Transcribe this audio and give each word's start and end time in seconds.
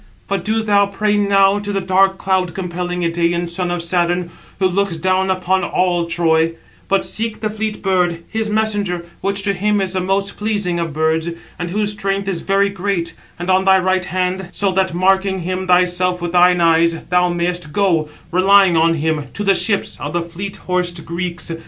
But 0.27 0.43
do 0.43 0.63
thou 0.63 0.87
pray 0.87 1.15
now 1.15 1.59
to 1.59 1.71
the 1.71 1.79
dark, 1.79 2.17
cloud 2.17 2.55
compelling 2.55 3.01
Idæan 3.01 3.47
son 3.47 3.69
of 3.69 3.83
Saturn, 3.83 4.31
who 4.57 4.67
looks 4.67 4.95
down 4.95 5.29
upon 5.29 5.63
all 5.63 6.07
Troy; 6.07 6.53
but 6.87 7.05
seek 7.05 7.39
the 7.41 7.51
fleet 7.51 7.83
bird, 7.83 8.23
his 8.27 8.49
messenger, 8.49 9.05
which 9.21 9.43
to 9.43 9.53
him 9.53 9.79
is 9.79 9.93
the 9.93 10.01
most 10.01 10.37
pleasing 10.37 10.79
of 10.79 10.91
birds, 10.91 11.29
and 11.59 11.69
whose 11.69 11.91
strength 11.91 12.27
is 12.27 12.41
very 12.41 12.69
great, 12.69 13.13
on 13.39 13.63
thy 13.65 13.77
right 13.77 14.05
hand, 14.05 14.49
so 14.53 14.71
that, 14.71 14.95
marking 14.95 15.41
him 15.41 15.67
thyself 15.67 16.19
with 16.19 16.31
thine 16.31 16.61
eyes, 16.61 16.97
thou 17.11 17.29
mayest 17.29 17.71
go, 17.71 18.09
relying 18.31 18.75
on 18.75 18.95
him, 18.95 19.25
to 19.35 19.43
the 19.43 19.53
ships 19.53 19.99
of 19.99 20.13
the 20.13 20.23
fleet 20.23 20.55
horsed 20.65 21.05
Greeks. 21.05 21.51